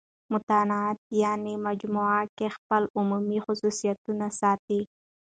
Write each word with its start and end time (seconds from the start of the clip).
متانت 0.33 0.97
یعني 1.23 1.53
مجموع 1.67 2.13
کښي 2.37 2.47
خپل 2.55 2.83
عمومي 2.97 3.39
خصوصیتونه 3.45 4.25
ساتي. 4.39 4.81